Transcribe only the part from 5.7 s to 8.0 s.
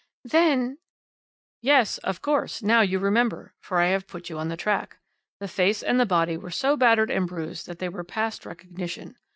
and the body were so battered and bruised that they